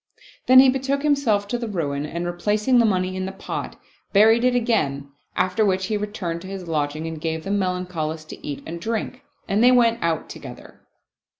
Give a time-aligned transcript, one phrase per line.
[0.47, 3.79] Then he betook himself to the ruin and replacing the money in the pot,
[4.13, 8.43] buried it again; after which he returned to his lodging and gave the Melancholist to
[8.43, 10.81] eat and drink, and they went out together.